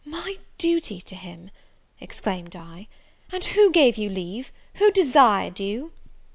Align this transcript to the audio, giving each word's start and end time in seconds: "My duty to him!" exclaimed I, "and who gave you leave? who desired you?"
"My 0.03 0.37
duty 0.57 0.99
to 1.01 1.13
him!" 1.15 1.51
exclaimed 1.99 2.55
I, 2.55 2.87
"and 3.31 3.45
who 3.45 3.69
gave 3.71 3.97
you 3.97 4.09
leave? 4.09 4.51
who 4.77 4.89
desired 4.89 5.59
you?" 5.59 5.91